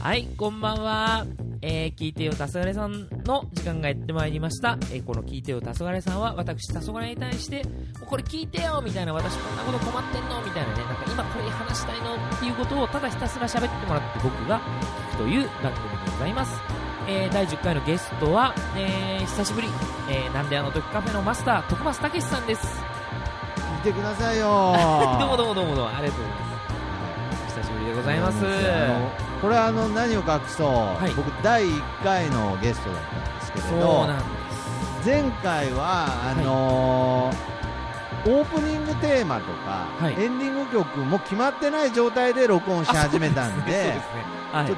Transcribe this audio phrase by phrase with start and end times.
[0.00, 1.26] はい、こんばんは。
[1.60, 4.78] えー、聞いてよ、たそがれさんの時間がやってまいりました。
[4.92, 7.64] えー、この聞いてよ、たそがれさんは、私、たそがれに対して、
[8.06, 14.60] これ聞いてよみたいな、私こんなこと困ってんのみたいなね、なんか今これ話したいのっていうことを、ただひたすら喋ってもらって僕が
[15.10, 16.60] 聞くという番組でございます。
[17.08, 19.68] えー、第10回のゲストは、えー、久しぶり、
[20.08, 22.80] えー、なんであの時カフェのマスター、徳松武さんです。
[23.84, 24.76] 見てくださいよ
[25.18, 26.46] どうもどうもどうもどうも、ありがとうございま
[27.48, 27.54] す。
[27.56, 29.27] 久しぶりでございます。
[29.40, 30.68] これはあの何を隠そう、
[31.08, 31.14] い。
[31.14, 34.06] 僕第1回のゲストだったんですけれど。
[35.04, 37.58] 前回はあのー
[38.26, 40.22] オープニングテーマとか、はい。
[40.22, 43.94] エンディング曲も決まってない状態で録音し始めたんで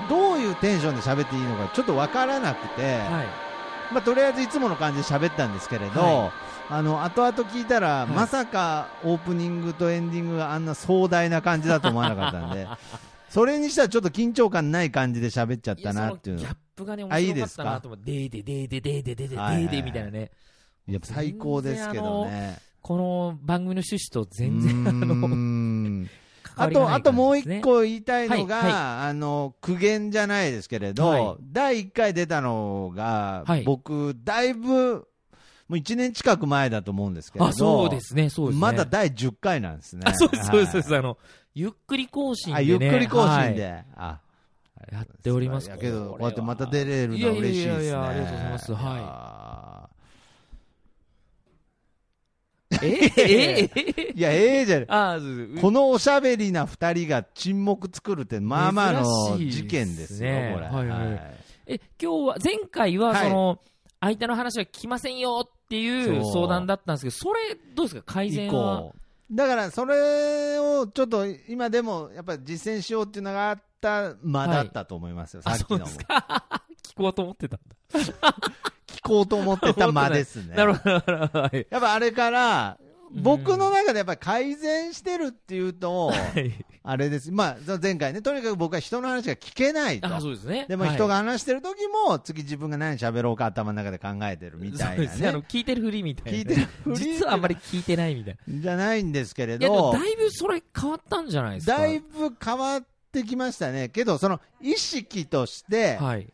[0.08, 3.92] どういうテンションで喋っていいのかちょっとわからなくて、はい。
[3.92, 6.32] まあ、とりあえずいつもの感じで喋ったんですけれど、は
[6.68, 8.12] あの後々聞いたら、い。
[8.12, 12.68] まさかオープニングとエンディングがあんな壮大な感じだと思わなかったんで
[13.30, 20.30] それにしたらちょっと緊張感ない感じで喋っちゃったなっていうのギャップがね、あいい面白かったですかなと思って、でーででーででーでででではいはいーでみたいなね。
[20.86, 22.58] やっぱ最高ですけどね。
[22.82, 26.06] この番組の趣旨と全う然、あの、
[26.56, 28.72] あとあともう一個言いたいのが、はい
[29.08, 35.06] あの苦言じゃないですけれど、はい第1回出たのが、はい僕、だいぶ、
[35.70, 38.60] もう1年近く前だと思うんですけれど、あ、そうですね、そうですね。
[38.60, 40.02] まだ第10回なんですね。
[40.04, 40.92] あ、そうです、そうです、そうです。
[40.92, 40.98] はい。
[40.98, 41.18] あの、
[41.54, 42.86] ゆっくり更新あでね。
[42.86, 43.84] ゆっくり更新で、はい。
[43.94, 44.20] あ
[44.90, 45.70] やっております。
[45.78, 47.84] けど、こうやってまた出れるのは嬉しいですね。
[47.84, 48.74] いやいやいやありがとうございます。
[48.74, 48.82] はい。
[48.82, 49.90] は
[52.82, 54.84] ええええいや、ええじゃ。
[54.88, 55.18] あ、
[55.60, 60.66] このおしゃべりな二人が沈黙作るって、まあまあの事件ですねこれ。
[60.66, 61.40] はいはい。
[61.66, 63.28] え、今日は、前回は、はい。
[63.28, 63.58] その、
[64.00, 68.02] 相手の話は聞きませんよっていう相談だったんですけど、それ、どうですか？
[68.14, 68.80] 改以善は？
[68.80, 68.94] 降。
[69.32, 76.06] だから、それをちょっと今でも、やっぱり実践しようっていうのがあった間だったと思いますよ、あ、さっきのもそうです。
[76.06, 76.44] か？
[76.82, 77.76] 聞こうと思ってたんだ。
[78.88, 80.54] 聞こうと思ってた間ですね。
[80.56, 81.40] なるほど、なるほど。
[81.42, 81.66] はい。
[81.70, 87.30] やっぱあれから、うん僕の中でやっぱり改善してるっていうと、はいあれです。
[87.30, 90.12] まあ、前回ね、とにかく僕は人の話が聞けないと。
[90.12, 90.64] あ、そうですね。
[90.66, 91.76] でも人がが話してる時
[92.06, 95.28] も、次自分が何喋ろうか頭の中で考えてるみたいなね。
[95.28, 95.44] あの、ね。
[95.46, 96.38] 聞いてるふりみたいなね。
[96.38, 98.60] 聞いてるふり実はあんまり聞いてないみたいな。
[98.62, 101.76] じゃないんですけれど、だいぶそれ変わったんじゃないですか？
[101.76, 102.82] だいぶ変わっ
[103.12, 103.90] てきましたね。
[103.90, 106.32] けど、その意識として、はい。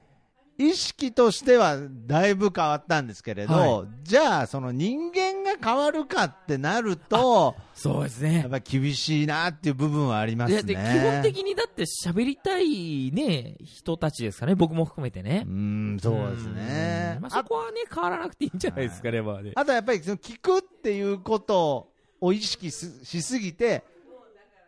[0.58, 1.76] 意識としては
[2.06, 8.48] だいぶ変わったんですけれど、はじゃあ、その人間が変わるかってなると、そうですやっね。
[8.50, 10.74] ぱり厳しいなっていう部分はありますね。
[10.74, 15.50] 基本的にだって喋りたいね、人たちですかね、僕も含めてねう。
[15.50, 17.22] ん、そうですねうん。
[17.22, 19.52] まあ、そこはね、変わらなくていいんじゃないですかね、まあね。
[19.54, 21.88] あとやっぱりその聞くっていうこと
[22.20, 23.84] を意識すしすぎて、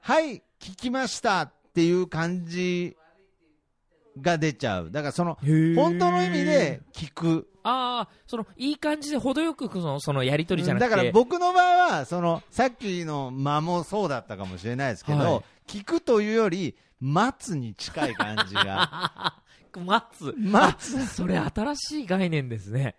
[0.02, 2.96] はい、聞きましたっていう感じ
[4.20, 4.90] が出ちゃう。
[4.90, 5.38] だからその、
[5.76, 7.48] 本当の意味で聞く。
[7.68, 10.90] ああ、その、いい感じで程よくその、そのやりとりじゃなくて。
[10.90, 19.34] だから僕の場合は、その、さっきの間もそうだったかもしれないですけど、はい聞くというより、待つに近い感じが。
[19.84, 20.34] 待つ。
[20.36, 21.06] 待つ。
[21.06, 22.96] それ新しい概念ですね。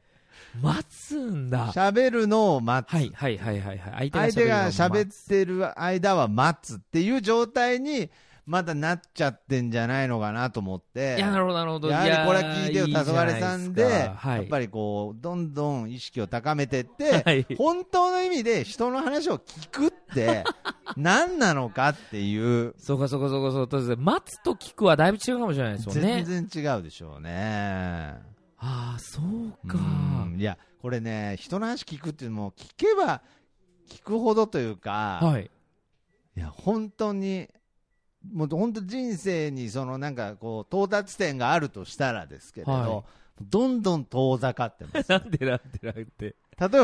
[0.62, 1.72] 待つんだ。
[1.74, 2.94] 喋るのを待つ。
[2.94, 3.78] はい、はい、はい、はい。
[3.80, 8.10] はい相手が喋っってる間は待つっていう状態に
[8.50, 11.18] まだなっちゃってんじゃないのかなと思って。
[11.18, 11.90] いや、なるほど、なるほど。
[11.90, 20.44] やはりこれは聞いてよ、黄昏さんで、はい、やっぱりこう、どんどん意識を高めてって、 はい本当の意味で人の話を聞くって、
[20.98, 24.02] 何なのかっていう、そうか、そうか、そうか、そうかそうか。
[24.02, 26.24] 待つと聞くはだいぶ違うかもしれないですよね。
[26.24, 28.16] 全然違うでしょうね。
[28.58, 29.78] ああ、そうか。
[29.78, 33.22] うんいや、これね、人の話聞くっていうのも、聞けば
[33.90, 35.52] 聞くほどというか、はい。
[36.38, 37.50] いや、本当に、
[38.34, 43.04] もう本当人生にそのなんかこう、到達点があるとしたらですけれど、は
[43.42, 45.10] どんどん遠ざかってます。
[45.12, 46.10] なんでなんでなんで。
[46.20, 46.34] 例
[46.66, 46.78] えば、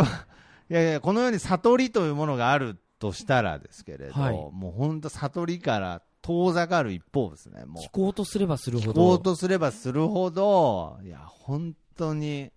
[0.70, 7.66] いやいや、この世に悟りというものがあるとしたらですけれど、はいもう本当悟りから遠ざかる一方ですね。
[7.66, 8.92] も聞こうとすればするう、ほど。
[8.92, 12.52] 聞こうとすればするほど、いや、本当に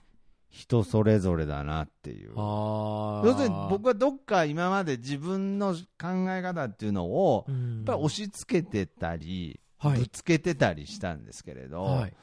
[0.50, 2.32] 人それぞれだなっていう。
[2.34, 12.14] 要するに僕はどっか今まで自分の考え方っていうのを、うん、やっぱり押し付けてたり、はいぶつけてたりしたんですけれど、はい。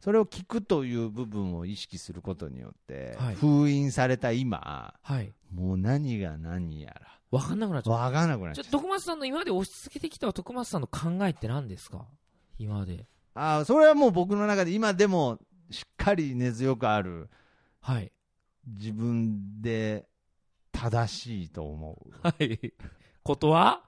[0.00, 5.32] それを聞くという部分を意識することによって、はい封印された今、はい。
[5.52, 6.94] もう何が何や
[7.30, 8.00] わかんなくなっちゃら、う。
[8.00, 8.70] わかんなくなっちゃう。
[8.70, 12.06] 徳松さんの今まで押し付けてきた徳松さんの考えって何ですか？
[12.58, 13.06] 今まで。
[13.34, 15.38] ああ、それはもう僕の中で今でも
[15.70, 17.28] しっかり根強くある、
[17.82, 18.12] はい。
[18.66, 20.06] 自分で
[20.72, 22.72] 正しいと思うはい。
[23.22, 23.82] ことは？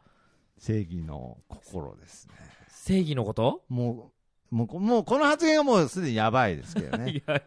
[0.58, 2.34] 正義の心ですね。
[2.68, 3.62] 正義のこと？
[3.68, 4.12] も
[4.52, 7.10] う、もうこもうこの発言がもうすでにやばいですけどね。
[7.16, 7.44] いやい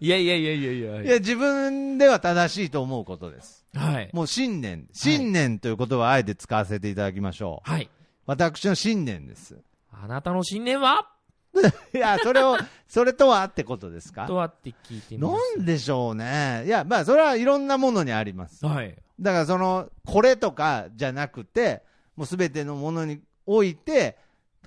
[0.00, 3.64] やいやいやいやいやいやいいや、自分では正しいと思うことです。
[3.74, 4.10] はい。
[4.12, 7.70] もう信念、信念という言葉をあえて使わせていただきましょう。
[7.70, 7.88] はい。
[8.26, 9.56] 私の信念です。
[9.90, 11.10] あなたの信念は？
[11.94, 12.56] いや、それを、
[12.86, 14.26] それとはってことですか？
[14.26, 15.60] とはって聞いてみなます。
[15.60, 16.64] んでしょうね。
[16.66, 18.64] いや、まあ、それはいろんなものにあります。
[18.64, 18.96] はい。
[19.20, 21.82] だから、その、これとかじゃなくて、
[22.16, 24.18] もうすべてのものにおいて、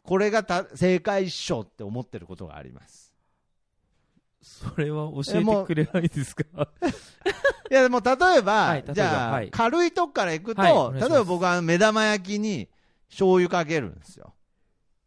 [0.04, 3.14] これがた正解っしょって思ってることがあります。
[4.42, 6.44] それは教えてくれないですか？
[7.70, 12.68] いや、でも例えば、はい例えばじゃあ、はい軽いとこからいくと、はいお願いします例えば僕は目玉焼きに
[13.10, 14.34] 醤油かけるんですよ。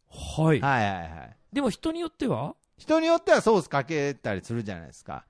[0.08, 0.60] はい。
[0.60, 1.36] はいはいはい。
[1.54, 2.56] でも人によっては？
[2.76, 5.24] 人によってはソースかけたりするじゃないですか。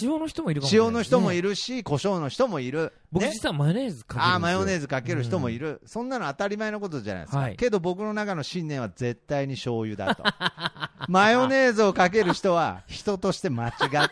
[0.00, 1.48] 塩の人もいるかもしれない塩の人もいる。
[1.50, 2.84] るし、胡椒の人もいる。
[2.84, 4.32] ね僕実はマヨネーズかけるんですよ。
[4.32, 4.80] ああ、マヨネーズ。
[4.82, 10.22] ズかける人もいる、そんなの当たり前のことじゃないですか、はいけど僕の中の信念は絶対に醤油だと、
[11.08, 14.08] マヨネーズをかける人は人として間違っている、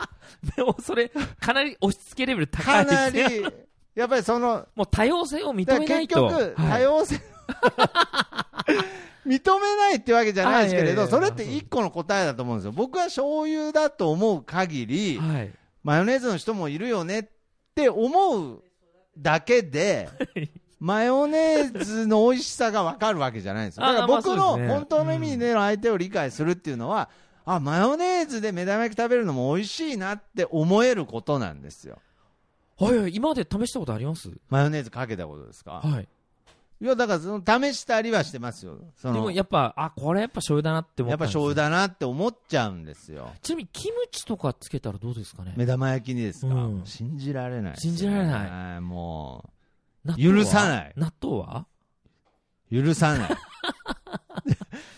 [0.56, 1.10] でもそれ、
[1.40, 3.22] かなり押し付けレベル高かいですね。
[3.22, 3.54] なり、
[3.94, 6.28] やっぱりその、もう多様性を認だから結めないと。
[6.30, 7.20] 局、多はい様性、
[9.26, 15.52] 認めないってわけじゃないですけれど、それって一個の答えだと思うんですよ、僕は醤油だと思う限り、はい。
[15.82, 17.24] マヨネーズの人もいるよねっ
[17.74, 18.62] て思う
[19.18, 20.08] だけで、
[20.78, 23.86] マヨネーズの美味しさが分かるわけじゃないんですよ。
[23.86, 27.08] だから僕の本当の意味での相手を理解するっていうのは、
[27.44, 31.98] あ、マヨネーズで目玉焼き食べるのも美味しいなって思えることなんですよ。
[32.78, 33.14] はいはい。
[33.14, 34.28] 今まで試したことあります？
[34.50, 35.80] マヨネーズかけたことですか？
[35.82, 36.08] はい。
[36.78, 38.78] いや、だからその試したりはしてますよ。
[38.96, 43.32] そのでもやっぱ、あ、これやっぱ醤油だなって思やっぱ醤油だなって思っちゃうんですよ。
[43.40, 45.54] ちなみにキムチとかつけたらどうですかね？
[45.56, 46.82] 目玉焼きにですか、うん。
[46.84, 48.78] 信じられないですね、信じられない。
[48.78, 48.80] い。
[48.82, 49.50] も
[50.04, 50.34] 納豆は？
[50.36, 50.92] 許さない。
[50.96, 51.66] 納豆は？
[52.70, 53.36] う、許さない。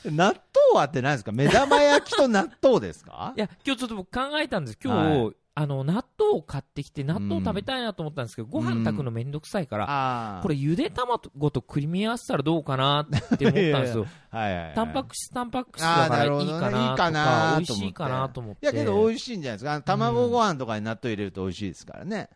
[0.10, 0.36] 納豆
[0.74, 1.30] はって何ですか？
[1.32, 3.34] 目玉焼きと納豆ですか？
[3.36, 4.78] いや、今日ちょっと僕考えたんです。
[4.82, 10.38] 今日、はいあの、納豆を買ってきて、納豆食べたいなと思ったんですけど、ご飯炊くのめんどくさいから。
[10.42, 13.06] これゆで卵と組み合わせたらどうかなっ
[13.38, 14.06] て思ったんですよ。
[14.30, 18.66] は いはいはい、タンパク質、タンパク質だからいいかなといいか美味しいかなと思って。
[18.66, 19.82] いやけど美味しいんじゃないですか。
[19.82, 22.28] 卵ご飯とかに納豆入れると美味しいですからね。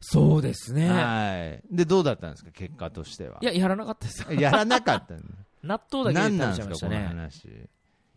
[0.00, 0.88] そうですね。
[0.88, 1.74] はい。
[1.74, 2.52] で、どうだったんですか？
[2.52, 3.38] 結果としては。
[3.40, 4.24] いや、やらなかったです。
[4.34, 5.14] やらなかった。
[5.64, 6.86] 納豆だけ食べちゃいましたなんですか？
[6.86, 7.06] このね。
[7.08, 7.68] 話。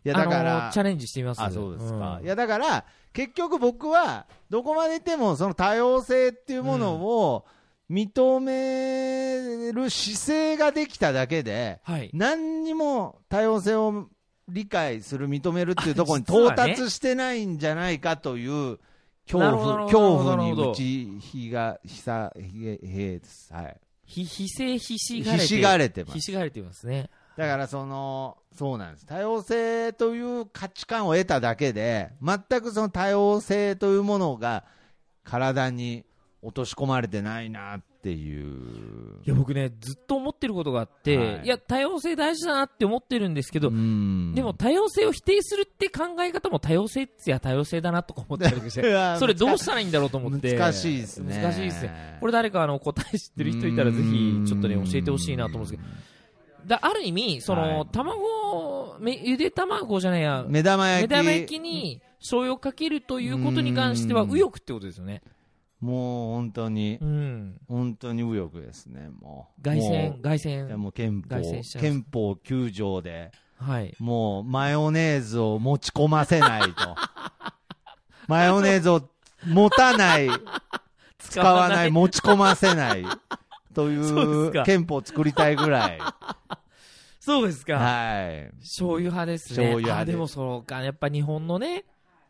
[0.05, 1.41] いや、だかあのら、チャレンジしてみます？
[1.41, 2.19] あ、そうですか。
[2.19, 7.45] んいや、だから、結局僕は、どこまで行っても、その多様性っていうものを
[7.89, 12.09] 認める姿勢ができただけで、はい。
[12.13, 14.07] 何にも多様性を
[14.47, 18.79] 理解する、認めるっていうところに 到達してないんじゃないかという
[19.27, 23.53] 恐怖、恐なるほど怖に打ちひが、ひさ、ひげ、へです。
[23.53, 23.77] はい。
[24.05, 25.43] ひ、 ひせひしがれて。
[25.43, 27.09] ひしがれてますひしがれてますね。
[27.39, 29.05] だからその、そうなんです。
[29.05, 34.65] 多様性という価値観を得ただけで、全くその多様性というものが
[35.23, 36.03] 体に
[36.41, 39.21] 落とし込まれてないなっていう。
[39.25, 50.57] いや、僕ね、ずっと思ってることがあって、はいい、や、多様性大事だなって思ってるんですけど、うんでも、多様性を否定するって考え方も多様性っつや多様性だなとか思ったり しいて、やそれどうしたらいいんだろうと思って。
[50.57, 51.41] 難しいですね。
[51.41, 52.17] 難しいですね。
[52.19, 55.83] これ誰かあの答え知ってる人いたらぜひちょっとね教えてほしいなと思うんですけど、
[56.65, 61.09] だある意味その、はい卵めゆで卵じゃないや目玉焼き。
[61.09, 65.21] 目玉焼きに醤油をかけるということに関してはうん右翼ってことですよね。
[65.79, 67.61] もう本当にう、ん。
[67.67, 69.61] 本当に右翼ですね、もう。
[69.61, 73.95] 凱旋も凱ういや旋もう憲法憲法9条で、はい。
[73.99, 76.95] もうマヨネーズを持ち込ませないと。
[78.27, 79.09] マヨネーズを
[79.47, 80.29] 持たない、
[81.17, 83.05] 使わない、持ち込ませない。
[83.79, 85.99] といそう憲法を作りたいぐらい。
[87.19, 87.75] そうですか。
[87.75, 88.51] はい。
[88.59, 89.55] 醤油派ですね。
[89.57, 91.85] 醤油派であでもそうかやっぱ日本のね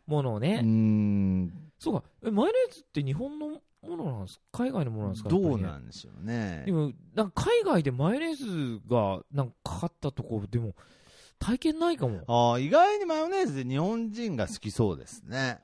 [0.06, 0.60] ものをね。
[0.62, 4.64] ん、そうかえマヨネーズって日本のものなんですか？
[4.64, 5.30] 海外のものなんですか？
[5.30, 6.72] どうなんでしょうねで。
[6.72, 10.74] も、なんか海外でマヨネーズがなんかかかったところ、でも、
[11.38, 12.20] 体験ないかも。
[12.26, 15.60] ああ意外にマヨネーズで日本人が好きそうですね。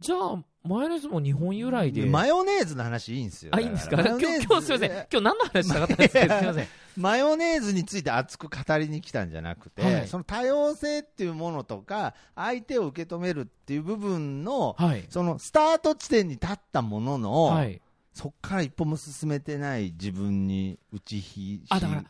[0.00, 2.06] じゃあ、マヨネーズも日本由来で。
[2.06, 3.50] マヨネーズの話いいんですよ。
[3.54, 4.00] あ、いいんですか？
[4.00, 4.90] 今日、今日すいません。
[4.90, 6.38] 今日何の話したかったんですか？
[6.38, 6.66] すいません。
[6.96, 15.04] マヨネーズについて熱く語りに来たんじゃなくて、はいその多様性っていうものとか、相手を受け止めるっていう部分の、はい。
[15.10, 17.82] そのスタート地点に立ったものの、はい。
[18.14, 22.06] そこから一歩も進めてない自分に打ちひ、あだからし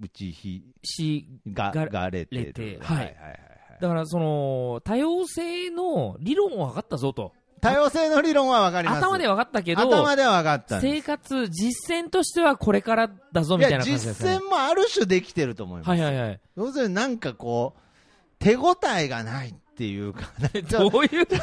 [0.00, 2.80] 打ちひし、が、ががれてる。
[2.82, 3.40] はいはいはいはい
[3.78, 7.34] だからその、多様性の理論を分かったぞと。
[7.60, 8.98] 多様性の理論は分かります。
[9.04, 14.30] 頭で分かったけど、頭では分かったんです生活、実践としてはこれからだぞみたいな感じですね。
[14.34, 15.88] 実践もある種できてると思います。
[15.90, 16.40] はいはいはい。
[16.56, 17.80] 要するになんかこう、
[18.38, 20.30] 手応えがないっていうか、
[20.70, 21.26] どういう？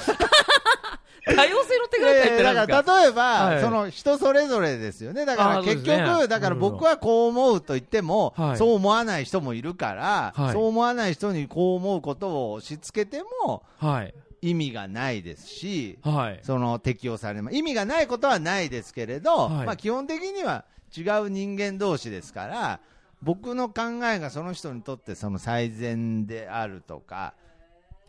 [1.25, 2.83] 多様性の手が入ってだか？
[2.83, 5.25] から例えば、はいその人それぞれですよね。
[5.25, 14.13] だから結ですね局、だから僕はこう思うと言っても、はいそう思わない人もいるから、はいそう思わない人にこう思うことを押し付けてもはい。
[14.43, 16.39] 意味がないですし、はい。
[16.43, 17.55] その適用されます。
[17.55, 22.79] 意味がないことはないですけれど、はいまあ基本的には違う人間同士ですから、
[23.21, 27.33] 僕の考えがその人にとってその最善であるとか、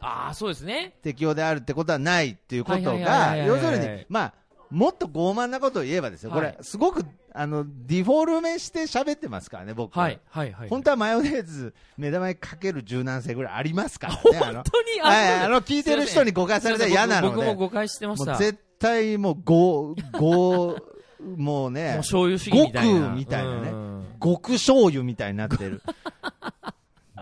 [0.00, 0.94] ああ、そうですね。
[1.02, 4.34] 適用であるってことはないっていうことが、要するに、まあ、
[4.70, 10.08] もっと傲慢なことを言えばですよ、こはれ、すごくあのディフォルメして喋ってますからね、僕は。
[10.08, 10.20] い。
[10.30, 10.52] はい。
[10.52, 10.68] はい。
[10.68, 18.36] 本当はマヨネーズ、目玉にかける柔軟性ぐらいありますからね、本当にはいあの聞いてる人に誤解されたら嫌なので、僕も誤解してました。
[18.36, 20.82] 絶対もう、ご、ご、もう
[21.36, 23.00] もうね、醤油主義みたいな。
[23.00, 23.70] 極みたいなね。
[23.70, 24.06] うん。
[24.22, 25.82] 極 醤油みたいになってる。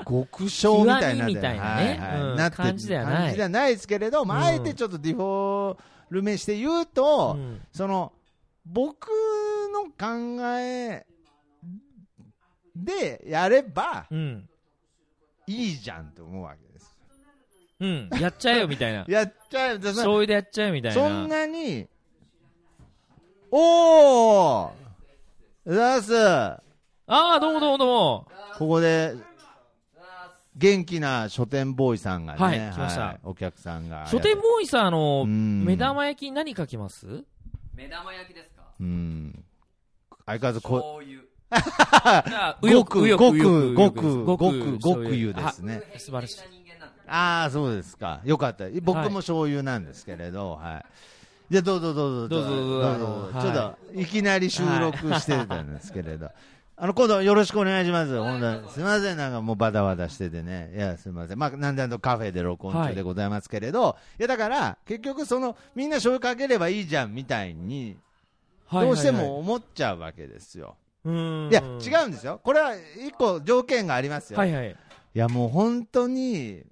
[0.07, 1.99] 極醤みたいみみたいなね。
[2.37, 2.64] なってる。
[2.64, 3.16] 感じではない。
[3.16, 4.45] 感じではないですけれど、まあ、うん。
[4.45, 5.76] あえてちょっとディフォ
[6.11, 7.61] ルメして言うと、うん。
[7.73, 8.12] その、
[8.64, 9.12] 僕の
[9.99, 10.07] 考
[10.59, 11.07] え
[12.75, 14.49] でやればうん。
[15.47, 16.97] いいじゃんと思うわけです。
[17.81, 18.09] うん。
[18.19, 19.05] やっちゃえよみたいな。
[19.09, 21.01] やっちゃえ、そ醤油でやっちゃえみたいな。
[21.01, 21.89] そんなに、
[23.51, 24.71] おー
[25.67, 26.61] ざーすあ
[27.09, 28.29] あ、どうもどうもどうも。
[28.57, 29.15] ここで、
[30.57, 34.07] 元気な書店ボーイさんがね、はい来ましたお客さんが。
[34.07, 37.25] 書店ボーイさん、あの、うん目玉焼きに何かけます？
[37.75, 38.63] 目玉焼きですか？
[38.79, 39.45] うん。
[40.33, 41.23] 相変わらずこ、醤油
[42.29, 45.83] じゃ あごく、ごく、ごく、ごく、ごく醤湯油ですね。
[45.95, 46.37] あ素晴らしい
[47.07, 48.21] ああ、そうですか。
[48.25, 48.65] よかった。
[48.83, 50.85] 僕はいも醤油なんですけれど、はい。
[51.51, 56.31] じゃあ、どうぞどうぞどうぞどうぞはいちょっと、いきなり収録してたんですけれど。
[56.75, 58.19] あの、今度よろしくお願いします。
[58.19, 60.73] 本当にすみません、なんかもうバタバタしててね。
[60.75, 61.39] いや、すみません。
[61.39, 67.97] まあ、なんであのカフェで録音中でございますけれど、い、や、だから、結局その、みんな醤油かければいいじゃん、みたいに、はい
[68.73, 70.76] どうしても思っちゃうわけですよ。
[71.05, 72.41] うんいや、違うんですよ。
[72.43, 74.38] これは一個条件がありますよ。
[74.38, 74.71] はいはい。
[74.71, 74.75] い
[75.19, 76.62] やもう本当に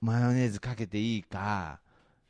[0.00, 1.80] マヨネーズかけていいか、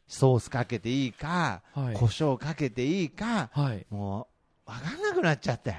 [0.07, 3.87] ソースかけていいか、はい胡椒かけていいか、はい。
[3.91, 4.29] も
[4.67, 5.77] う分かんなくなっちゃったよ。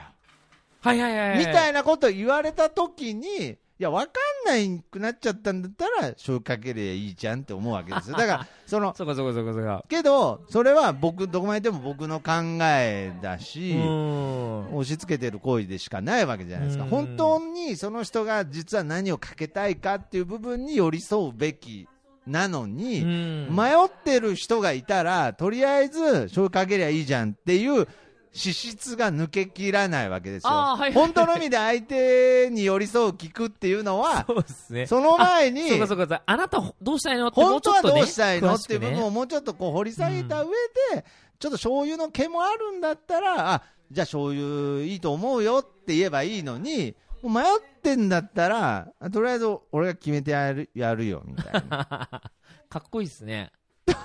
[0.81, 1.39] はいはいはいはい。
[1.39, 4.13] みたいなこと言われたときに、いや、分かん
[4.45, 8.15] ないくなっちゃったんだったら、醤油かけりゃいいじゃんって思うわけですよ。
[8.15, 9.83] だから、 その、そうかそうかそうかそうか。
[9.89, 14.75] けど、それは僕、どこまででも僕の考えだし、うん。
[14.75, 21.87] 押し付けてる行為でしかないわけじゃないですか、うん本当にその人が実は何をかけたいかっていう部分に寄り添うべき
[22.27, 27.87] なのに、うん迷ってる人がいたら、とりあえず醤油かけりゃいいじゃんっていう
[28.35, 34.85] 資質が抜けきらないわけですよ、はいはい本当の意味で相手に寄り添う聞くっていうのは、そうですね。
[34.87, 36.21] その前に、そうかそうか。
[36.25, 37.27] あなたどうしたいの？
[37.27, 37.81] っても本当は。
[37.81, 38.55] どうしたいの？
[38.55, 40.49] っていう部分をもうちょっとこう掘り下げた上
[40.93, 41.05] で、
[41.39, 47.45] ちょっと醤油の毛もあるんだったら、あじゃあ醤油いいと思うよって言えばいいのに、迷っ
[47.81, 51.85] てんだったら、あとりあえず俺が決めてやるやるよみたいな。
[52.69, 53.51] かっこいいですね。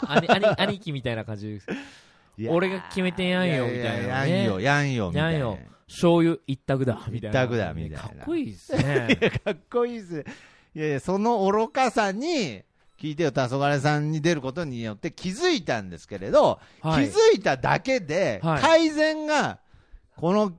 [0.07, 1.67] 兄兄兄貴みたいな感じです。
[2.41, 5.31] いや俺が決めてやんよみたいなねややんよ、やんよみたいな。
[5.33, 5.59] やんよ。
[5.87, 7.43] 醤油一択だ、みたいな。
[7.43, 9.19] 一択だみたいなかっこいいですね。
[9.45, 10.25] かっこいいで す。
[10.75, 12.63] いやいや、その愚かさに、
[12.99, 19.59] 聞いてよ、黄昏さんに出ることによって気づいたんですけれど、はい気づいただけで、はい改善が、
[20.17, 20.53] この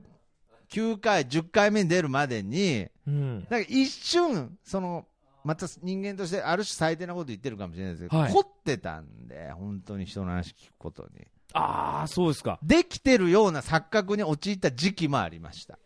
[0.70, 3.34] 9回、10回目に出るまでに、うん。
[3.34, 5.06] なんか一瞬、その、
[5.44, 11.26] また人間としてある種最低なこと言ってるかもしれないですけど、はい凝ってたんで、本当に人の話聞くことに。
[11.54, 12.58] ああ、そうですか。
[12.62, 15.78] できてるような錯覚に陥った時期もありました。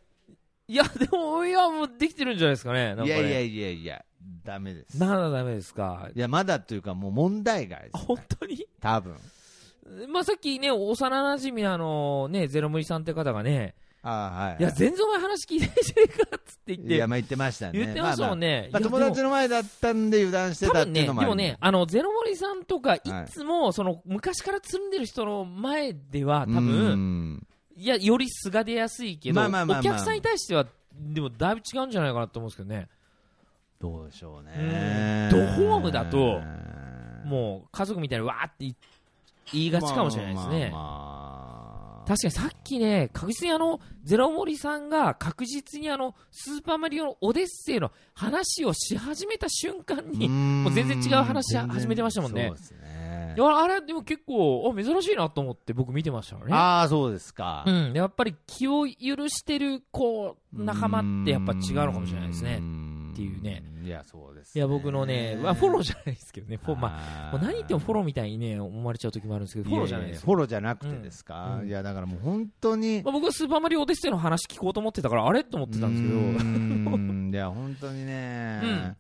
[0.68, 2.94] いや、でも、いや、もうできてるんじゃないですかね。
[2.94, 4.04] なんかねいやいやいやいや、
[4.44, 4.98] ダメです。
[4.98, 6.08] ならダメですか。
[6.14, 8.04] いや、まだというかもう問題外です。
[8.04, 8.66] 本当に？
[8.80, 9.16] 多分。
[10.08, 14.56] まあ、さっきね、幼馴染のあの、ね、ゼロムリさんって方がね、ああ、はい。
[14.60, 17.78] いや、全然お前話聞いてないじゃねえかっつって言って、いや、まあ言ってましたね。
[17.80, 18.68] 言ってましたもんね。
[18.72, 27.46] まあまあまあ友達の前だったんで油断してたっていうのもあるもね、あの、ゼロモリさんとか、いつも、その、昔から積んでる人の前では、多う分、ん
[27.76, 32.88] いや、より素が出やすいけど、まあまあまあまあお客さんに対しては、でも、だいぶ違うんじゃないかなと思うんですけどね。
[33.80, 35.28] どうでしょうね。
[35.32, 36.40] うんドホームだと
[37.26, 38.76] もう、家族みたいにわーって言い
[39.52, 40.70] 言いがちかもしれないですね。
[40.72, 41.45] まあまあまあ
[42.06, 53.40] 確かにさっきね、確実にあの、ゼロ森さんが確実にあの、スーパーマリオのオデッセイの話をし始めた瞬間に、もう全然違う話し始めてましたもんねそうですねい。
[53.40, 56.42] やあれ、でも結構、あ珍しいなと思って僕見てましたね。
[56.50, 57.64] ああ、そうですか。
[57.66, 62.60] うん、やっぱり気を許してる、こう、仲間ってやっぱ違うのかもしれないですね。
[63.16, 63.62] っていうね。
[63.82, 70.24] いや、そうです、いや、僕のね、まあ、フォローじゃないですけどね、フォまあ、あもう何言ってもフォローみたいにね、思われちゃう時もあるんですけど、フォローじゃないです。
[70.24, 71.68] フォローじゃなくてですか、うん。
[71.68, 75.44] いや、だからもう本当に、まあ、僕はスーパーマリオオデッセイの話聞こうと思ってたから、あれ？
[75.44, 78.96] と思ってたんですけど、いや、本当にね、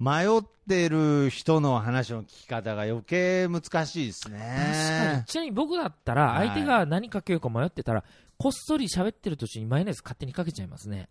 [0.00, 4.48] 迷ってる人の話の聞き方が余計難しいです確かに。
[4.48, 5.24] ね。
[5.26, 6.48] ちなみに僕だったら、はい。
[6.48, 8.04] 相手が何かけようか迷ってたら、
[8.36, 11.08] こっそり喋ってる途中にマヨネーズ勝手にかけちゃいますね。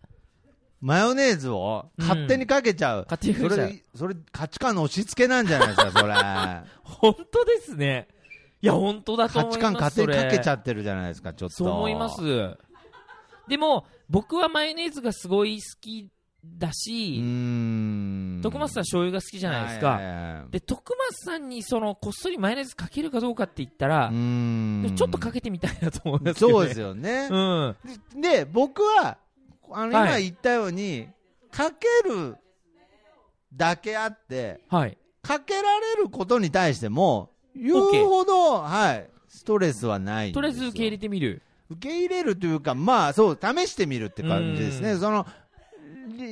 [0.84, 3.06] マヨネーズを勝手にかけちゃう。
[3.08, 3.68] 勝手にかけちゃう。
[3.68, 6.12] それ、それ価値観の押し付けなんじゃないですか、それ。
[6.84, 8.06] 本当ですね。
[8.60, 9.72] いや、本当だと価値思います。
[9.72, 11.56] 観勝手にかけちゃゃってるじゃないですか、ちょっと。
[11.56, 12.20] そう思います。
[13.48, 16.10] でも、僕はマヨネーズがすごい好き
[16.44, 17.14] だうし。
[18.42, 19.88] 徳松さん醤油が好きじゃないですか。
[19.92, 26.52] はいはいはいで、徳松さんにその、こっそりマヨネーズかけるかどうかって言ったらちょっとかけてみたいなと思いますけど、ね。
[26.52, 27.28] そうですよね。
[27.30, 28.20] うん。
[28.20, 29.16] で、僕は、
[29.76, 31.08] あの、はい今言ったように、
[31.50, 32.36] かける
[33.52, 34.98] だけあって、はい。
[35.22, 41.42] かけられることに対しても、言うほど、はい、ストレスはないとりあえず受け入れてみる。
[41.70, 44.92] 受け入れるというか、まあ、そう、試してみるって感じですね。
[44.92, 45.26] うんその、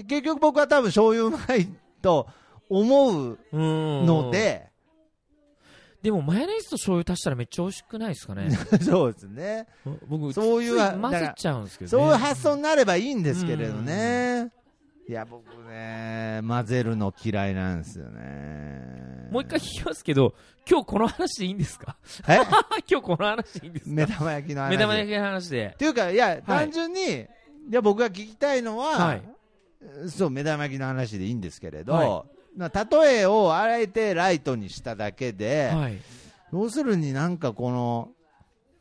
[0.06, 1.68] 結局僕は多分醤油うまい
[2.02, 2.28] と
[2.68, 4.06] 思ううん。
[4.06, 4.71] の、で、
[6.02, 8.50] でもマヨネーズと醤油足したらめっちゃ美味しくないですかね？
[8.82, 9.66] そうですね。
[10.08, 12.04] 僕、そういう混ぜちゃうんですけどね。
[12.04, 14.50] そういう発想になればいいんですけれどね。
[15.08, 19.28] いや、僕ね、混ぜるの嫌いなんですよね。
[19.30, 20.34] もう一回聞きますけど、
[20.68, 21.96] 今日この話でいいんですか？
[22.28, 22.36] え？
[22.90, 23.90] 今日この話でいいんですか？
[23.94, 24.70] 目玉焼きの話。
[24.70, 25.76] 目玉焼きの話でっ。
[25.76, 27.26] ていうか、いや、単純に、い、
[27.70, 29.22] や、僕が聞きたいのは、はい
[30.08, 32.24] そう、目玉焼きの話でいいんですけれど、はま
[32.58, 35.98] あ例えをあえてライトにしただけで、はい。
[36.52, 38.10] 要するになんかこの、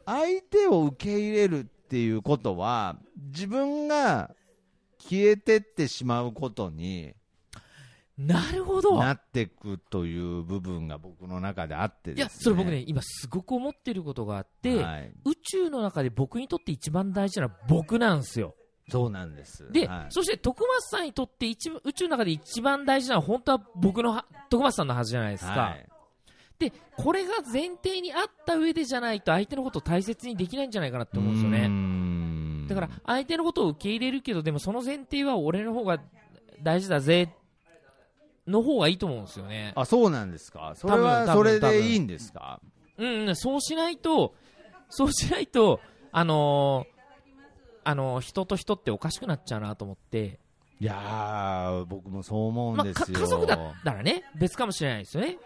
[0.05, 2.97] 相手を受け入れるっていうことは、
[3.33, 4.31] 自分が
[4.99, 7.13] 消えてってしまうことに
[8.17, 8.99] なるほど。
[8.99, 12.39] なっていくという部分が僕の中であっていや、ですね。
[12.43, 18.55] それ僕ね、今すごく思ってることがあって、はい、宇宙の中で僕にとって一番大事なのは僕なんですよ。
[18.91, 19.71] そうなんです。
[19.71, 25.51] で、はいそして徳松さんにとって一番宇宙の中で一番大事なのは本当は僕のは徳松さんのはずじゃないですか。
[25.51, 25.87] はい
[26.59, 31.67] で、これが前提にあった上でじゃないと相手のことを大切にできないんじゃないかなって思うんですよね。
[31.67, 35.99] んだから相手のことを受け入れるけど、でもその前提は俺の方が
[36.61, 37.33] 大事だぜ
[38.45, 39.73] の方がいいと思うんですよね。
[39.75, 40.73] あ、そうなんですか？
[40.75, 42.61] それは、それでいいんですか？
[42.99, 44.35] うん、うん、そうしないと、
[44.89, 45.79] そうしないと、
[46.11, 47.00] あのー
[47.83, 50.39] あのー人と人っておかしくなっちゃうなと思って、
[50.79, 53.19] いやー、僕もそう思うんですよ。
[53.19, 55.37] 家族だったらね、別かもしれないですよね。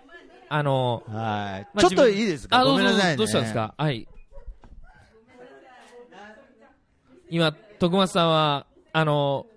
[0.50, 1.67] あのーはい。
[1.74, 2.60] まあちょっといいですか？
[2.60, 3.17] あ、どうぞごめんなさいね。
[3.17, 3.74] どうしたんですか？
[3.78, 4.08] はい。
[7.30, 9.48] 今、徳松さんは、あの、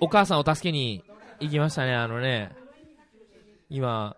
[0.00, 1.04] お母さんを助けに
[1.40, 2.50] 行きましたね、あのね。
[3.70, 4.16] 今、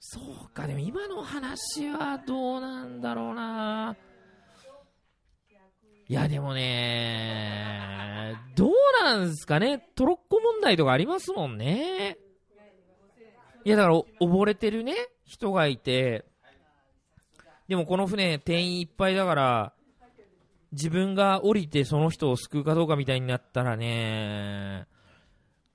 [0.00, 3.96] そうか、でも今の話はどうなんだろうな。
[6.08, 12.18] いや、でもね、どうなんですかね、トロッコ問題とかありますもんね。
[13.64, 16.24] いや、だから、お溺れてるね、人がいて、
[17.68, 19.72] でもこの船、定員いっぱいだから、
[20.72, 24.86] 自分が降りてその人を救うかどうかみたいになったらね、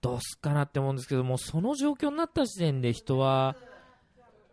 [0.01, 3.55] どうすっかなって思うんですけど、もうその状況になった時点で人は、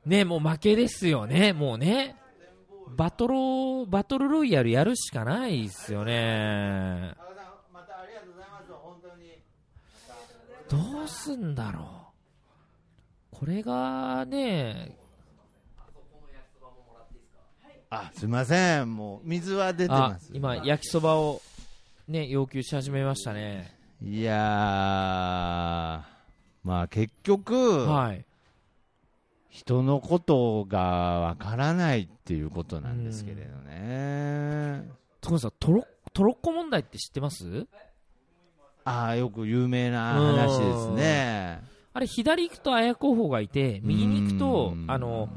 [0.07, 2.17] ね、もう負けですよね、もうね。
[2.88, 7.14] バトル、バトルロイヤルやるしかないですよね。
[10.68, 12.12] どうすんだろ
[13.33, 13.37] う。
[13.37, 14.97] これがね、
[17.90, 18.94] あ、すみません。
[18.94, 20.31] もう、水は出てあます。
[20.33, 21.40] 今、焼きそばを
[22.09, 23.77] ね、要求し始めましたね。
[24.03, 24.37] いやー、
[26.64, 28.25] まあ結局、はい。
[29.55, 30.81] 人のことが
[31.21, 34.83] わからないっていうことなんですけれどね。
[35.21, 37.69] 所さん、トロトロッコ問題って知ってます？
[38.85, 41.62] ああ、よく有名な話ですね。
[41.93, 45.29] あれ、左行くと綾候補がいて、右に行くとう、んあの、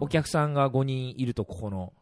[0.00, 1.94] お客さんが5人いると、ここの。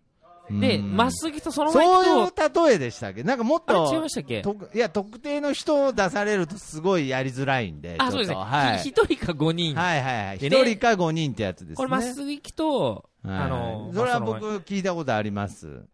[0.59, 3.23] で、うんまっすぐとその前行そういう例えでしたっけ？
[3.23, 4.43] なんかもっあれ違いとましたっけ？
[4.43, 7.97] といや、特定の人を出されるとすごいやりづらいんで。
[7.99, 8.37] あ、そうですね。
[8.37, 8.79] はい。
[8.79, 9.75] ひ一人か5人。
[9.75, 10.39] はいはいはい。
[10.39, 11.75] 人か5人ってやつですね。
[11.77, 15.85] これまっすぐ行くと、はいあの、それはまあ僕聞いたことあります。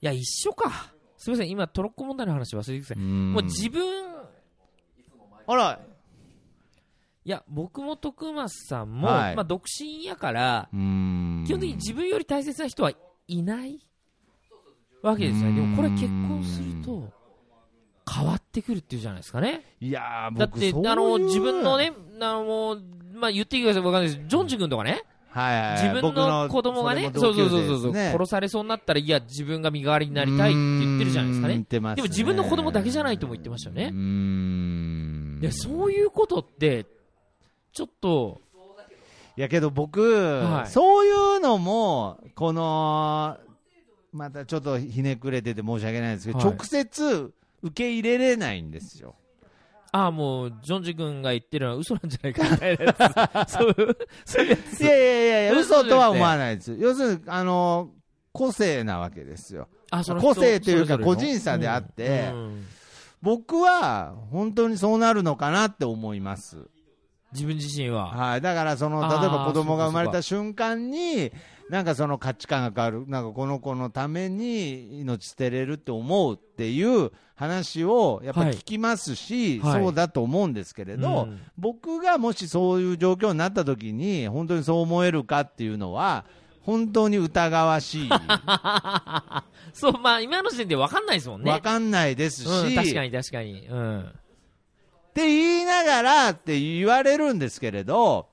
[0.00, 0.92] いや、一緒か。
[1.16, 2.98] すみません、今、トロッコ問題の話忘れてください。
[2.98, 3.82] ももう自分、
[5.46, 5.80] あら、
[7.28, 9.36] いや、僕も徳松さんも、はい。
[9.36, 12.90] まあ、独身やから、基本的に自分より大切な人は
[13.26, 13.86] いない
[15.02, 15.56] わけですよね。
[15.56, 17.12] でもこれ結婚すると、
[18.10, 19.76] 変わってくるっていうじゃないですかね。
[19.78, 24.20] いやーだって、あの、自分のね、あの、もうまあ、言っていいかわかんないです。
[24.26, 25.82] ジョンジ君とかね、はいはいはい。
[25.82, 31.62] 自分の子供がね、そうそうそうそうそう、殺されそうになったら、いや、自分が身代わりになりたいって言ってるじゃないですかね。
[31.68, 33.90] でも自分の子供だけじゃないとも言ってましたよね。
[33.92, 33.98] うー。
[33.98, 35.38] ん。
[35.42, 36.86] いや、そういうことって、
[37.72, 38.40] ちょっと、
[39.36, 43.38] いやけど僕、はいそういうのも、この、
[44.12, 49.14] またちょっとひねくれてて申し訳ないんですけど、はい直接受け入れれないんですよ。
[49.90, 53.50] ああ、もう、ジョンジ君が言ってるのは嘘なんじゃないかみたいなやつ。
[53.52, 54.80] そういう、そういうやつ。
[54.80, 56.76] いやいやいやいや、嘘嘘とは思わないです。
[56.78, 57.90] 要するに、あの、
[58.32, 59.68] 個性なわけですよ。
[60.20, 62.66] 個性というか個人差であってうんうん
[63.20, 66.68] 僕は、本当にそうなるのかなって思います。
[67.32, 68.06] 自分自身は。
[68.06, 68.40] はい。
[68.40, 71.32] だから、その、例えば子供が生まれた瞬間に、
[71.68, 73.08] なんかその価値観が変わる。
[73.08, 86.24] なんかこの子のために命捨てれるって思うっていう話をやっぱり聞きますし、はいそうだと思うんですけれど、うん僕がもしそういう状況になった時に、本当にそう思えるかっていうのは、
[86.62, 88.08] 本当に疑わしい。
[89.72, 91.50] そう、まあ、今の時点で分かんないですもんね。
[91.50, 93.66] わかんないですし、うん、確かに確かに。
[93.68, 94.12] うん。
[95.10, 98.26] って言いながらって言われるんですけれど、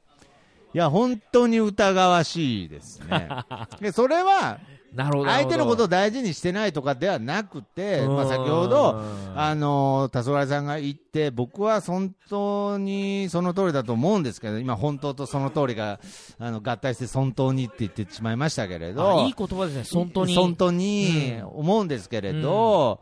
[0.73, 3.29] いや、本当に疑わしいですね。
[3.79, 4.59] でそれは。
[4.97, 9.01] 相手のことをを大事にしてないとかではなくて、まあ、先ほど、
[9.35, 15.99] あの、黄昏さんが言って、僕は本当にその通りだと思うんですけど、今、本当とその通りが、
[16.39, 20.35] あの、合体して本当にって言ってしまいましたけれど、いい言葉ですね、本当に。
[20.35, 23.01] 本当に思うんですけれど、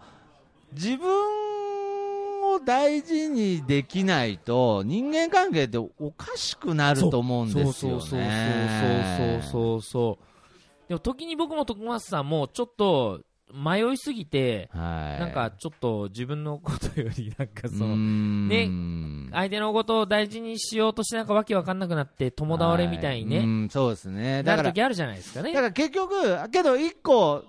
[0.74, 1.43] 自分
[2.56, 7.74] を大事にできないと、人間関係っておかしくなると思うんですよね。
[7.74, 8.22] そうそうそうそう
[9.18, 10.90] そうそうそう。
[10.90, 13.22] でも時に僕も徳松さんもちょっと
[13.54, 15.20] 迷いすぎて、はい。
[15.20, 18.70] なんかちょっと自分のことよりなんかその、ね
[19.32, 23.70] 相手のことを大事にしようとしてなんかわけわかんなくなって友倒れみたいにね、ね。
[23.70, 24.44] そうですね。
[24.44, 25.54] だから、なる時あるじゃないですかね。
[25.54, 27.44] だから結局、けど一個、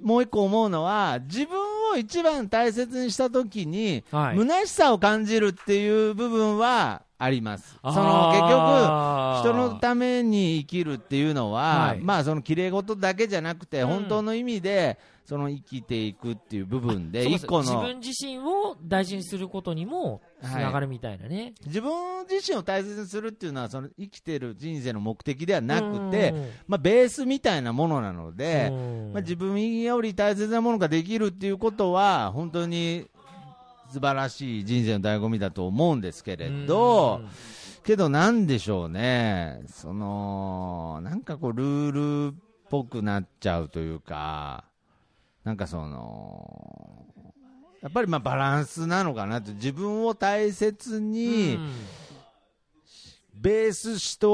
[0.00, 1.58] もう一個思うのは、自分
[1.92, 4.38] を一番大切にしたときに、はい。
[4.38, 7.78] 虚しさを感じるっていう部分はあります。
[7.82, 12.00] その結局、人のために生きるっていうのは、はい。
[12.00, 13.88] まあその綺麗事だけじゃなくて、うん。
[13.88, 21.54] 本当の意味で、その生きていくっていう部分で、一個の、自分自身を大事にすることにもつながるみたいなね。
[21.66, 26.34] 自分自身を大切にするっていうのは、その生きてる人生の目的ではなくて、
[26.68, 29.12] まあベースみたいなものなので、うん。
[29.14, 33.06] まあ、自分より大切なものができるっていうことは、本当に
[33.88, 37.22] 素晴らしい人生の醍醐味だと思うんですけれど、
[37.84, 44.64] けどなんでしょうね、その、なんかこう、ルールっぽくなっちゃうというか、
[45.44, 47.06] なんかその、
[47.82, 51.70] やっぱりまあバランスなのかなって、自分を大切に、うん。
[53.38, 54.26] ベースして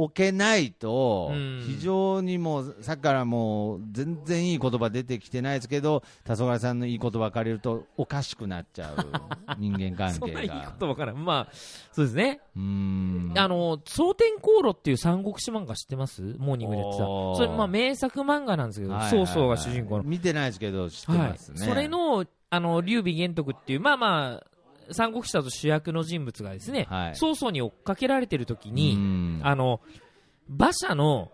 [0.00, 8.96] おけないとうん、非常にもう、さっきからもう、全然いい言葉出てきてないですけど、黄昏さんのいい言葉借りると、おかしくなっちゃう、
[9.58, 10.70] 人間関そんないい係が。
[10.70, 11.24] ことわからん。
[11.24, 11.52] まあ、
[11.90, 12.40] そうですね。
[12.56, 16.22] うーんあの、蒼天航路っていう三国志漫画知ってます？
[16.38, 20.04] モーニングでやってそれ、まあ、名作漫画なんですけど、はいはいはい曹操が主人公の。
[20.04, 21.52] 見てないですけど、知ってはいます。
[21.52, 21.58] ね。
[21.58, 24.46] それの、あの、劉備玄徳っていう、まあまあ、
[24.92, 27.16] 三国志だと主役の人物がですね、はい。
[27.16, 29.40] 曹操に追っかけられてる時うに、ん。
[29.42, 29.80] あの、
[30.48, 31.30] 馬車の、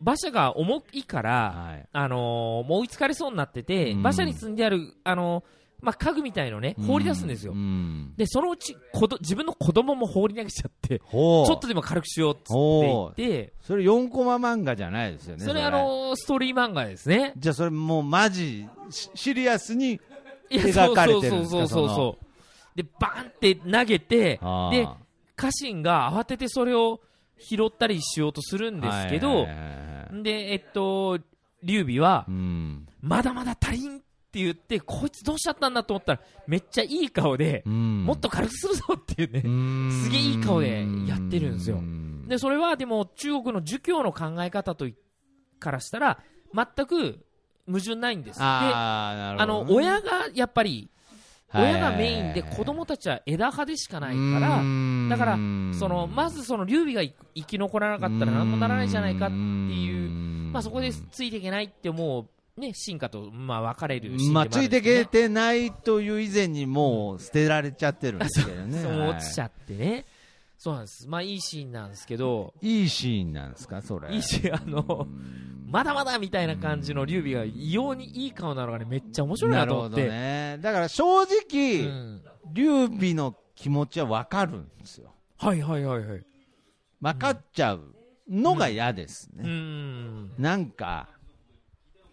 [0.00, 1.88] 馬車が重いから、はい。
[1.92, 3.98] あのーもう追いつかれそうになってて、うん。
[4.00, 5.44] 馬車に積んである、あのー
[5.82, 7.52] まあ、家具みたいのね、放り出すんですよ。
[7.52, 8.14] うん。
[8.16, 15.44] で、そのうち、子ど自分の子供も放り投げちゃって、ちょっとでも軽くしようっつってほ言って、それ4コマ漫画じゃないですよね。
[15.44, 17.32] それあのーストーリー漫画ですね。
[17.36, 20.00] じゃあそれもうマジ、シシリアスに、
[20.50, 21.68] 描かれてるんですかそうそうそう。
[21.68, 22.26] そうそう。
[22.74, 24.88] で、バーンって投げて、で、
[25.36, 27.00] 家臣が慌ててそれを
[27.38, 29.46] 拾ったりしようとするんですけど
[30.22, 31.18] で、えっと、
[31.62, 32.86] 劉備はう、ん。
[33.00, 39.90] まだまだ足りんって言って、こいつどうしちゃったんだと思ったら、めっちゃいい顔で、うんもっと軽くするぞっていうね。
[39.92, 41.80] すすげえいい顔でやってるんですよ
[42.28, 44.94] で、それはでも中国の儒教の考え方とい
[45.58, 46.18] からしたら、
[46.54, 47.24] 全く
[47.66, 48.38] 矛盾ないんです。
[48.38, 50.90] で、ああーなるほどの、ね親がやっぱり、
[51.54, 54.62] 親がメインではい子供たちは枝葉でしかないから、
[55.08, 55.38] だから
[55.78, 57.02] その、まずその劉備が
[57.34, 60.10] 生き残らなかったら何もならないじゃないかっていう、
[60.52, 68.78] まあそこでついていけないって思うね、進化と、まあ、分かれるシーンでもまあ、ついてねけてないという以前にもう捨てられちゃってるんですけどね。
[68.82, 70.04] そうはい落ちちゃってね。
[70.58, 71.08] そうなんです。
[71.08, 74.14] まあ、いいシーンなんですけど、いいシーンなんですか、それ。
[74.14, 75.08] いいシーン、あの、
[75.72, 80.06] まだまだみたいな感じの劉備が異様にいい顔なのがね、めっちゃ面白いなと思って。
[80.06, 80.58] ね。
[80.60, 85.14] だから正直、うん劉備の気持ちは分かるんですよ。
[85.38, 86.26] はいはいはいはい。
[87.00, 87.94] 分かっちゃう
[88.28, 89.48] のが嫌ですうね。
[89.48, 90.30] ん。
[90.38, 91.08] なんか、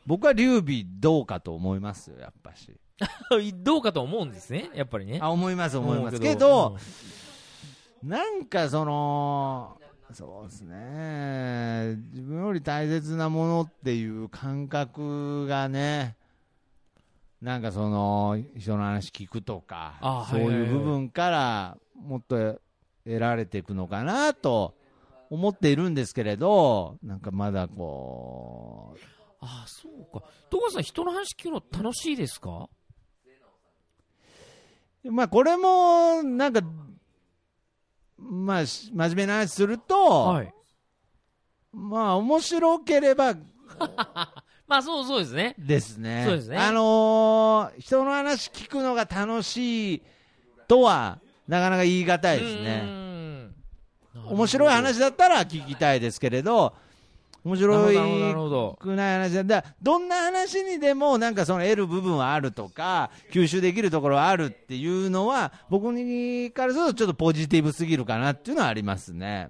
[0.06, 2.80] 僕は劉備どうかと思いますよ、やっぱし。
[3.56, 5.20] どうかと思うんですね、やっぱりね。
[5.22, 6.18] あ、思います、思います。
[6.18, 6.78] うけど、、
[8.04, 9.80] なんかその、
[10.14, 16.16] そうですね、自分より大切なものっていう感覚がね、
[17.42, 22.60] なんかその、人の話聞くとかあ、そういう部分からもっと
[23.06, 24.76] 得られていくのかなと
[25.30, 29.00] 思っているんですけれど、なんかまだこう、
[29.42, 30.26] ああ、そうか。
[30.50, 32.68] 戸川さん、人の話聞くの楽しいですか？
[35.04, 36.62] まあこれも、なんか、
[38.22, 40.54] まあ、し真面目な話すると、はい。
[41.72, 43.36] まあ面白ければ
[44.68, 45.56] まあ、そうそうですね。
[45.58, 46.24] ですね。
[46.26, 50.02] そうですねあのー人の話聞くのが楽しい
[50.68, 52.82] とは、なかなか言い難いですうね。
[52.82, 53.56] ん
[54.28, 56.76] 面白い話だったら聞きたいですけれど、
[57.44, 57.96] 面白い
[58.78, 69.50] くない話だったら、どんな話にでもなんかその得る部分はあるとか、吸収できるところはあるっていうのは、僕にからするとちょっとポジティブすぎるかなっていうのはありますね。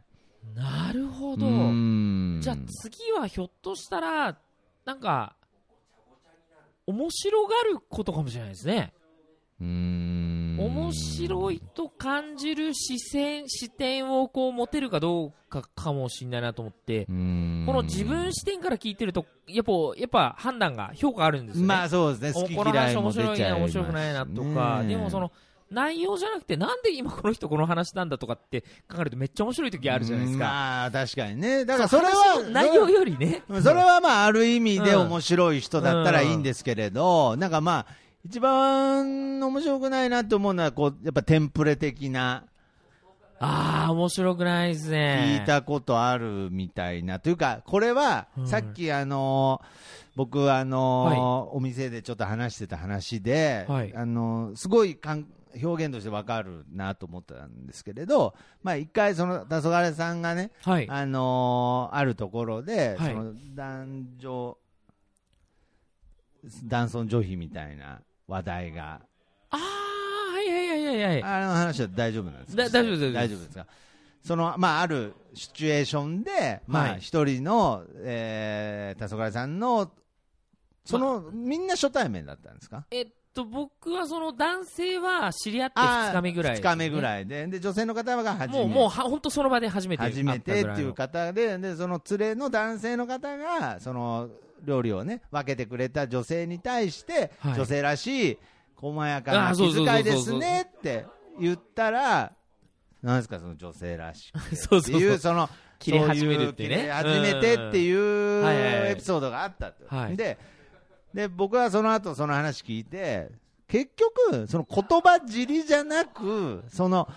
[0.55, 1.47] なるほうど。
[1.47, 4.37] んじゃあ次はひょっとしたら、
[4.85, 5.35] なんか、
[6.85, 8.93] 面白がることかもしれないですね。
[9.59, 10.18] うーん
[10.59, 21.67] 面白いと感じる視線、視点をこう持てるかどうかかもしれないなと思って、この自分視点から聞いてると、やっぱ、やっぱ判断が、評価あるんですよね。
[21.67, 25.31] まあそうですね、好き嫌いも面白いな、出ちゃいます面白くないなとか、ねでもその、
[25.71, 30.45] 内容じゃなくて、なんで今この人この話なんだとかって考えるとめっちゃ面白い時あるじゃないですか。
[30.45, 33.43] まあ確かにね、だからそれ話はの内容よりね。
[33.47, 42.45] それそれはまあある意味で面白い人だったらいいんですけれど、なんかまあ、一番面白くないなと思うのは、こう、やっぱテンプレ的な、
[43.39, 45.37] ああ、面白くないですね。
[45.39, 49.67] 聞いたことあるみたいな、というか、これはうん、さっきあのー、
[50.15, 53.93] 僕あのー、お店でちょっと話してた話で、はい。
[53.95, 55.25] あのー、すごいかん
[55.63, 60.87] 表現としてわかるなと思ったんですけれど、まあ一回その、黄昏さんがね、はい。
[60.89, 63.13] あのーあるところで、はい。
[63.13, 64.57] その男女、
[66.65, 69.01] 男尊女卑みたいな話題が、
[69.49, 69.57] ああ、
[70.33, 71.23] はいはいはいはいはい。
[71.23, 72.63] あの話は大丈夫なんですか？
[72.63, 73.13] だ大丈夫です。
[73.13, 73.65] 大丈夫ですか？
[74.23, 76.99] その、まあ、あるシチュエーションで、まあ、はい。
[76.99, 79.91] 一人の、えー、黄昏さんの、
[80.85, 82.85] その、みんな初対面だったんですか？
[82.91, 87.01] えっと、僕はその男性は知り合って2日目ぐらい、2日目ぐい。
[87.01, 90.39] らいで、で、女性の方が初めもう、もうは、本当その場で初めて初め。
[90.39, 94.29] てっていう方で、で、その連れの男性の方が、その、
[94.63, 97.53] 料理をね、分けてくれた女性に対して、はい。
[97.55, 98.37] 女性らしい、
[98.75, 101.05] 細やかな気遣いですねって
[101.39, 102.31] 言ったら、
[103.01, 104.39] なんですか、その女性らしく
[104.77, 106.75] ってい う、その、切れ始めるってね。
[106.75, 109.85] 切れ始めてっていうエピソードがあったと。
[109.87, 110.17] はい。
[110.17, 110.37] で、
[111.13, 113.29] で、僕はその後その話聞いて、
[113.67, 117.07] 結局、その言葉尻じゃなく、その、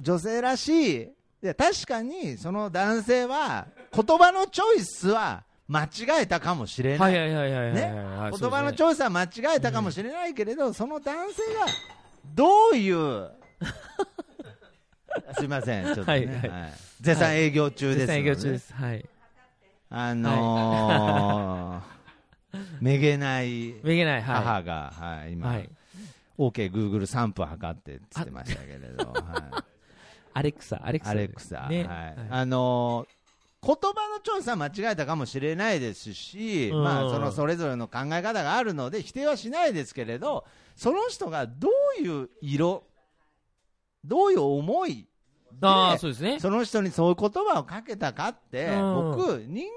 [0.00, 1.08] 女性らしい、
[1.40, 7.04] で確かにその男性は、言葉のチョイスは間違えたかもしれな。
[7.04, 7.12] はい。
[7.12, 7.22] 言
[8.50, 11.66] 葉のチョョイスは間違えたかもしれないけれど、その男性が
[12.34, 13.30] どういう、
[15.38, 18.72] すいません、ちょっとね、はいはいはい絶賛営業中ですので、営業中です。
[18.74, 19.04] はい。
[19.90, 21.98] あのー
[22.80, 25.32] めげないめげない、は母が、はい、い。
[25.34, 25.68] 今、はい。
[26.38, 29.64] OK、Google3 分測ってって言ってましたけれど、はい
[30.34, 31.10] アレクサ、アレクサ。
[31.10, 31.84] アレクサ、ね。
[31.84, 33.17] はいあのー
[33.60, 36.82] 言葉のチョイスは間違えたかもしれないですし、うん。
[36.82, 40.44] まあ、そのそれぞれの考え方があるので否定はしないですけれど
[40.76, 41.68] その人がど
[41.98, 42.84] ういう色
[44.04, 45.08] どういう思い
[45.60, 46.38] ああ、そうですね。
[46.40, 49.16] その人にそういう言葉をかけたかって、うん。
[49.16, 49.70] 僕、人間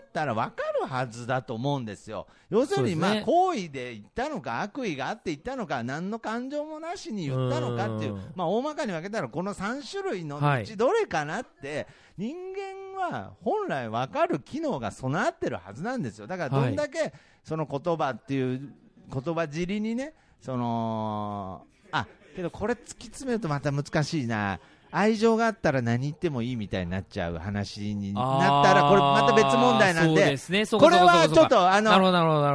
[0.00, 2.26] だったら分かるはずだと思うんですよ。
[2.48, 8.32] 要するに、まあ、好意で言ったのか、悪意があって言ったのか、何の感情もなしに言ったのかっていう、うん。
[8.36, 10.62] まあ、大まかに分けたら、この3種類のはい。
[10.62, 16.26] うちどれかなって、人間は本来分かる機能が備わってるはずなんですよ。
[16.26, 17.12] だから、どんだけ、
[17.44, 18.72] その言葉っていう、
[19.12, 24.58] 言葉尻にね、その、あ、けどこれ突き詰めるとまた難しいな。
[24.92, 30.36] 愛情があったら何言ってもいいみたいになっちゃう話になったら、これまた別問題なんで、
[30.78, 31.90] これはちょっと、あの。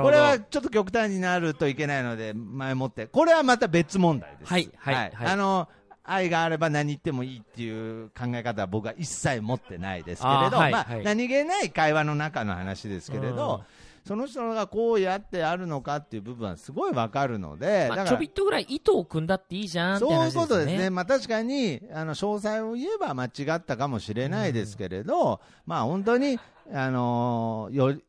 [0.03, 4.51] これはちょっと極端になるといけないので、前もって、これはまた別問題です。
[4.51, 5.67] はいはいはいあの、
[6.03, 11.03] 愛があれば何言ってもいいっていう考え方は僕は一切持ってないですけれど、まあはいはい。
[11.03, 13.63] 何気ない会話の中の話ですけれど、
[14.05, 20.47] その人がこうやってあるのかっていう部分はすごいわかるので、まあ、だからちょびっとぐらい糸を組んだっていいじゃんってそういう話ですよね。
[20.47, 26.39] ことですね、まあ、確かにあの詳細を言えば間違ったかもしれないですけれど、まあ、本当に、
[26.73, 28.01] あのーよ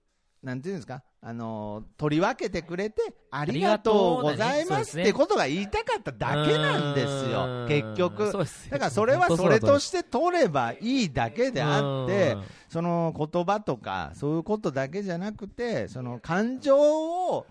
[0.42, 8.32] なんていうんですか、あのー取り分けてくれてありがとうございますってことが言いたかっただけなんですよ、うん結局。
[8.70, 17.46] だからそれはそれとして取ればいいだけであってうん、その言葉とか、そういうことだけじゃなくて、その感情を、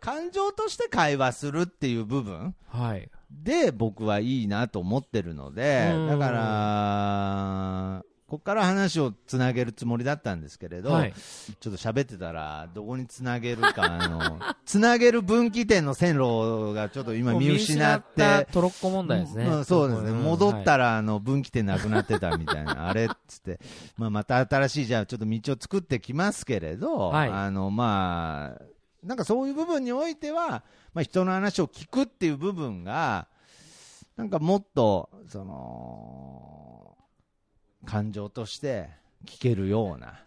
[0.00, 2.54] 感情として会話するっていう部分。
[2.68, 3.10] はい。
[3.30, 11.14] で僕はいいなと思ってるので、うんだから、ここから話をつなげるつもりだったんですけれど、はい。
[11.60, 18.48] ちょっと喋ってたら、どこにつなげるか、あの つなげる分岐点の線路がちょっと今見失って。
[18.50, 19.44] トロッコ問題ですね。
[19.44, 23.60] うんそうですね、ん戻ったはいらあの分岐点なくなってたみたいな、あれっつって、
[23.96, 27.30] まあ、また新しい、じゃあちょっと道を作ってきますけれど、はい。
[27.30, 28.62] あのまあ、
[29.04, 33.28] なんかそういう部分においては、まあ、人の話を聞くっていう部分が、
[34.16, 36.75] なんかもっと、その、
[37.86, 38.90] 感情として
[39.24, 40.20] 聞けるような、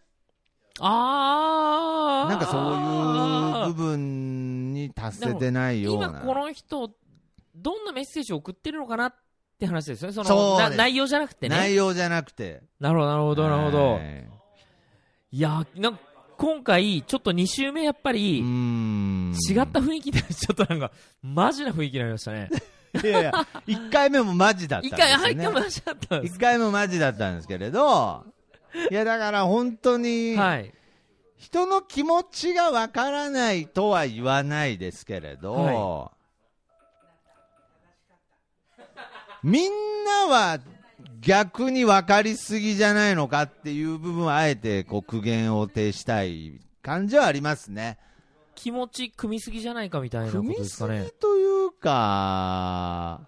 [0.80, 6.08] あーなんかそういう部分に達せてないような。
[6.08, 6.91] 今この人、
[7.56, 9.15] どんなメッセージを送ってるのかなっ
[9.60, 10.13] て話ですよね。
[10.13, 11.56] その内容じゃなくてね。
[11.56, 12.63] 内容じゃなくて。
[12.80, 13.93] なるほど、なるほど、なるほど。
[13.93, 14.30] はい
[15.32, 16.00] いやー、なんか
[16.38, 18.45] 今回、ちょっと2週目やっぱうり、違っ
[19.67, 20.91] た雰囲気で、ちょっとなんか、
[21.22, 22.50] マジな雰囲気になりましたね。
[23.04, 25.23] いやいや、一回目もマジだったん一ですよ、ね。
[25.23, 28.25] 回、入ってマジだったんです一回もマジだったんですけれど、
[28.89, 30.73] いや、だから本当に、はい。
[31.38, 36.12] 人の気持ちがわからないとは言わないですけれど、は
[39.41, 39.71] みん
[40.04, 40.60] なは
[41.21, 47.97] 逆に分かりすぎじゃないのかっていう部分はあえてこう苦言を呈したい感じはありますね。
[48.56, 51.12] 気持ち組みすぎじゃないかみたいなこと組みですかねすぎ。
[51.19, 53.22] というか、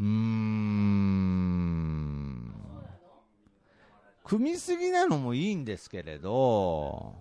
[0.00, 0.94] うーん、
[4.24, 7.14] 組みすぎなのもいいんですけれど、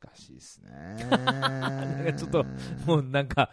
[0.00, 0.70] 難しいですね。
[0.70, 2.44] なんかちょっと、
[2.86, 3.50] もうなんか、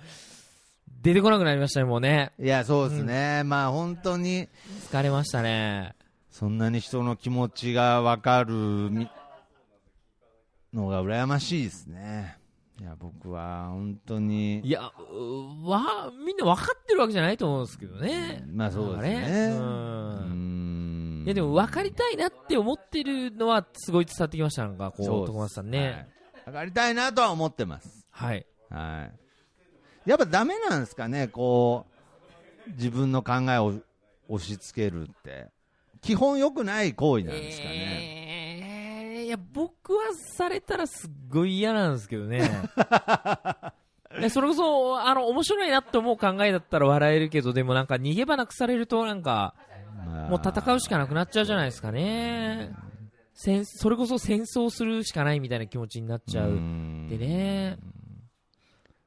[1.01, 2.32] 出てこなくなりましたね、もうね。
[2.39, 4.47] いや、そうですね、まあ本当に、
[4.89, 5.95] 疲れましたね。
[6.32, 8.54] そんなに人の気持ちが分かる
[8.91, 9.10] み
[10.73, 12.38] のが羨ましいですね。
[12.79, 14.59] いや、僕は本当に。
[14.59, 18.43] いや、うわ、みんな分かってるわけじゃないと思うんですけどね。
[18.51, 19.57] まあそうですね。
[19.57, 25.79] ううんんいやでも分かりたいなって思ってるのはすごい伝わってきました、なんかこう、徳松さんね。
[25.79, 28.05] はい分かりたいなとは思ってます。
[28.11, 28.45] はい。
[28.69, 29.09] は
[30.05, 30.09] い。
[30.09, 31.88] やっぱダメなんですかね、こ
[32.67, 33.73] う、自分の考えを
[34.29, 35.47] 押し付けるって。
[36.01, 37.71] 基本良くない行為なんですかね。
[37.71, 38.24] えー、
[39.25, 42.47] いや、僕はされたらすっごい嫌なんですけどね。
[44.29, 49.55] それこそ、あの、面白いなって思う考えだったら笑えるけど、でもなんか逃げ場なくされるとなんか、
[50.05, 52.71] まあもう戦うしかなくなっちゃうじゃないですかね。
[53.33, 56.51] 戦それこそ戦争するしかないみたいな気持ちになっちゃう。
[56.51, 57.77] んでね。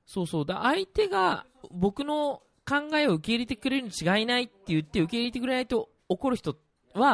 [0.04, 0.46] そうそう。
[0.46, 6.58] だ相手が僕の考えを受け入れてくれるに違いないって言って受け入れてくれないと怒る人は、う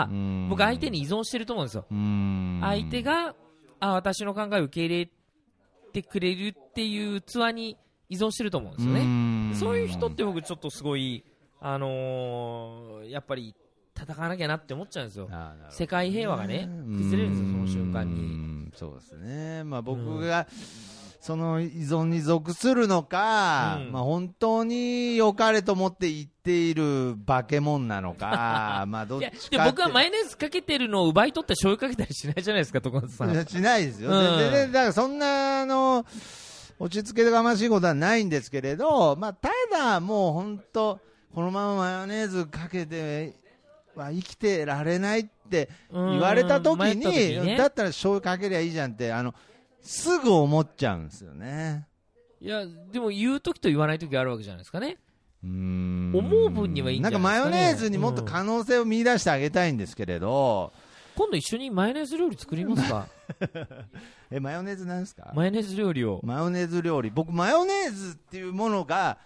[0.07, 1.87] ん僕相手に依存してると思うんですよ。
[1.90, 3.35] うん相手が、
[3.81, 5.11] あ、私の考えを受け入れ
[5.92, 7.77] てくれるっていう器に
[8.09, 9.05] 依存してると思うんですよね。
[9.51, 11.25] ねそういう人って僕ちょっとすごい、
[11.61, 13.55] あのーやっぱり
[13.97, 15.29] 戦わなきゃなって思っちゃうんですよ。
[15.70, 18.73] 世界平和がね崩れるんですよその瞬間にに。
[18.75, 19.64] そうですね。
[19.64, 20.47] まあ僕が、
[21.25, 23.93] その依存に属するのか、うん。
[23.93, 29.57] まあ本当に良かれと思って言っている化け物なのか、 まあどっちかって。
[29.57, 33.47] で僕はマヨネーズかけてるのを奪い取って醤油かけたりしないじゃないですか、徳松さん。
[33.47, 34.11] しないですよ。
[34.11, 34.71] うん。
[34.71, 36.05] だからそんな、あの、
[36.79, 41.01] 落ち着けがましいことはないんですけれど、まあただもう本当、
[41.35, 43.33] このままマヨネーズかけて
[43.97, 47.57] は生きてられないって言われた時に、時ね。
[47.57, 49.33] だったら醤油かけりゃいいじゃんって、あの、
[49.85, 51.87] すぐ思っちゃうんですよね。
[52.41, 54.97] いや、でも言う時と言わない時があるわけじゃないですかね。
[55.43, 60.73] うーん思う分にはいいんじゃないですかねなんかマヨネーズにもっと可能性を見出してあげたいんですけれど、
[61.17, 63.07] 今度一緒にマヨネーズ料理作りますか？
[64.31, 65.33] え、マヨネーズなんですか？
[65.35, 66.21] マヨネーズ料理を。
[66.25, 67.11] マヨネーズ料理。
[67.11, 69.19] 僕、マヨネーズっていうものが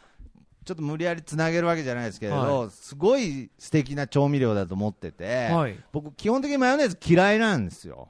[0.68, 8.08] ちょっと無理やりつなげるわけじゃないですけれど、はすごい素敵な調味料だと思ってて、はい僕、基本的にマヨネーズ嫌いなんですよ。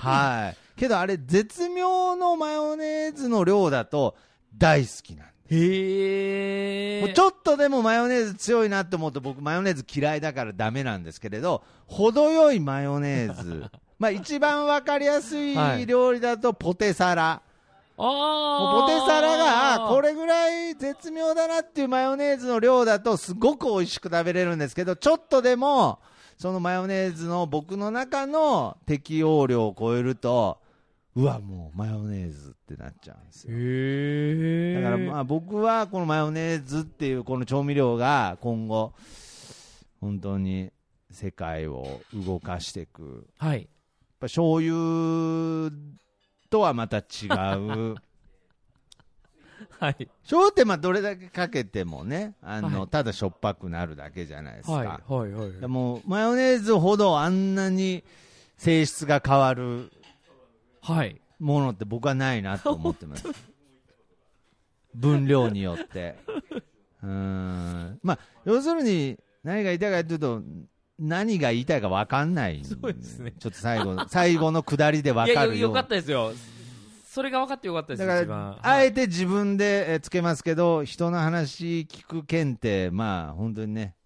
[0.00, 0.80] はい。
[0.80, 4.16] けどあれ、絶妙のマヨネーズの量だと
[4.56, 7.02] 大好きなんですへえ。
[7.02, 13.64] もうちょっとでもマヨネーズ強いなって思うと僕マヨネーズ嫌いだからダメなんですけれど程よいマヨネーズ
[13.98, 17.42] まあ一番わかりやすはいい料理だとポテサラ。
[18.00, 20.10] ポテサラがあこれ。
[20.10, 25.98] れぐらい絶妙だなっていうマヨネーズの量だとすごく美味しく食べれるんですけどちょっとでも
[26.38, 30.58] そのマヨネーズの僕の中の適用量を超えると
[31.14, 33.56] うわもうマヨネーズってなっちゃうんですよへ
[34.78, 34.82] え。
[34.82, 38.92] だからまあ僕はこのマヨネーズっていうこの調味料が今後
[40.00, 40.70] 本当に
[41.10, 43.68] 世界を動かしていくやっはい。
[44.18, 45.70] ぱ醤油
[46.50, 47.00] とはまた違
[47.56, 47.94] う
[49.78, 50.08] はい。
[50.22, 54.86] 醤油ってまあどれだけかけてもねあの、はいただしょっぱくなるだけじゃないですか、はい。
[54.86, 55.32] はい。
[55.32, 55.52] はい。
[55.60, 58.04] でもマヨネーズほどあんなに
[58.56, 59.90] 性質が変わる
[60.82, 61.20] はい。
[61.38, 63.26] ものって僕はないなと思ってます
[64.94, 66.16] 分量によって
[67.02, 70.42] うーんまあ要するに何が言いたいかというと
[71.00, 76.32] 何が言いたいか分かんないそうですねちょっと最後の 最後の下りで分いやいや、よかるようかったですよ。
[77.08, 78.06] それが分かってよかったです。
[78.06, 83.96] だからあえて自分でえーつけますけど人の話聞く件ってまあ本当にね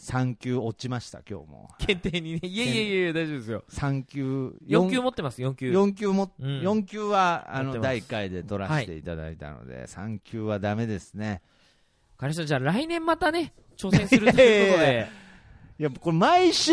[0.00, 2.40] 3級落ちました今日も検定にね。
[2.42, 3.64] いやいやいや、大丈夫ですよ。
[3.70, 5.72] 3級4級持ってます、4級。
[5.72, 11.42] 4級も、うん四級はあの第1回で取らせていただいたので、3級はダメですね。
[12.16, 15.08] 彼氏じゃあ来年またね、挑戦するということで。
[15.80, 16.72] いや、これ毎週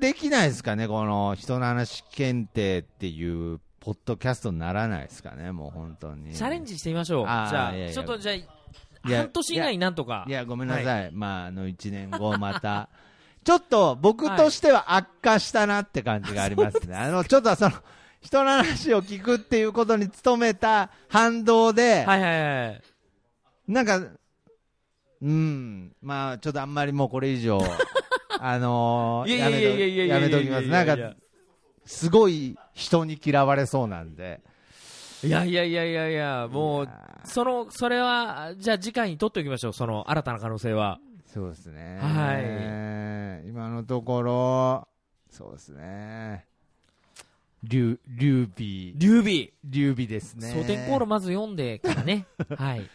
[0.00, 6.34] できないですかね、この人の話検定っていうポッドキャストにならないですかね、もう本当に。
[6.34, 7.24] チャレンジしてみましょう。
[7.24, 10.24] じゃあ、いやいやちょっとじゃあ、や半年以内になんとか。
[10.26, 11.10] いや、ごめんなさい。
[11.12, 12.88] まあ、あの、1年後また。
[13.44, 16.96] ちょっと僕としては悪化したなって感じがありますね。
[16.96, 17.72] あの、ちょっとその、
[18.22, 22.82] 人の話を聞くっていうことに努めた反動で、はいはいはい。
[23.68, 24.00] なんか、
[25.20, 27.60] うん、まあ、ちょっとあんまりもうこれ以上、
[28.40, 30.68] あのーいやいやいやいやめときます。
[30.68, 30.96] なんか、
[31.84, 34.40] すごい人に嫌われそうなんで。
[35.24, 36.88] いやいやいやいやいや、もう
[37.24, 41.00] その、それは、じゃあ次回に取っておきましょう、その新たな可能性は。
[41.26, 41.98] そうですね。
[42.00, 42.38] は
[43.44, 44.88] い今のところ、
[45.30, 46.46] そうですね。
[47.64, 48.98] リュリュービー。
[48.98, 49.50] 劉備。
[49.64, 50.52] 劉備ですね。
[50.52, 52.26] 蒼天航路まず読んでからね。
[52.56, 52.88] はい。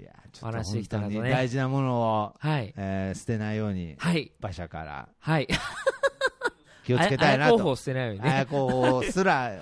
[0.00, 2.72] いや、ちょっと本当に大事なものを、はい。
[2.76, 4.32] えー捨てないように、はい。
[4.40, 5.48] 馬車からはい。
[6.86, 7.76] 気をつけたいなと候補を。
[7.76, 8.30] 捨てないようにね。
[8.30, 9.52] 綾候補すら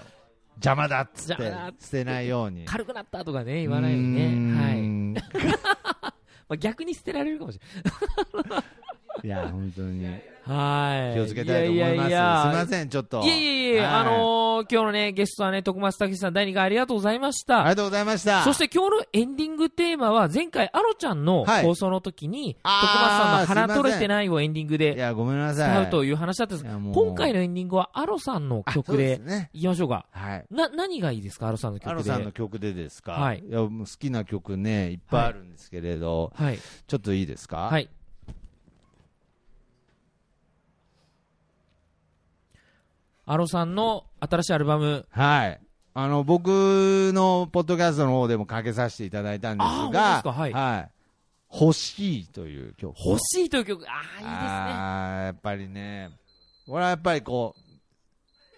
[0.54, 2.64] 邪魔だっつって捨てないように。
[2.66, 4.62] 軽くなったとかね、言わないようにね。
[4.62, 4.80] はい。
[4.80, 5.22] ね。
[6.48, 7.60] まあ、逆に捨てられるかもしい
[9.26, 10.06] や、本当に。
[10.44, 11.14] はい。
[11.14, 12.10] 気をつけたいと思います。
[12.10, 13.22] やややすみません、ちょっと。
[13.22, 17.60] いえいえいえ、はいあのー今日のね、ゲストはね、徳松武さん、第2回ありがとうございました。
[17.60, 18.42] ありがとうございました。
[18.42, 25.70] そして今日のエンディングテーマは、前回、アロちゃんのはい放送の時に、徳あー松さんのすいません鼻取れてないをエンディングでいや、ごめんなさい。
[25.70, 29.50] 使うという話だったんですいやもう今回のエンディングはアロさんのあ曲そうですね。
[29.52, 30.06] いきましょうか。
[30.10, 30.44] はい。
[30.50, 31.90] な、何がいいですか、アロさんの曲で。
[31.90, 33.12] アロさんの曲でですか？
[33.12, 36.58] はいや、もう好きな曲ね、いっぱいあるんですけれど、はい。
[36.86, 37.68] ちょっといいですか？
[37.70, 37.88] はい。
[43.30, 45.60] アロさんの新しいアルバム、はい。
[45.92, 46.48] あの、僕
[47.14, 50.32] のポッドキャストの方でもかけさせていただいたんですが、ですか？
[50.32, 50.88] はい
[51.52, 52.94] 欲しいという曲。
[52.98, 55.24] 欲しいという曲、ああ、いいですね。
[55.26, 56.10] やっぱりね、
[56.66, 57.60] 俺はやっぱりこう、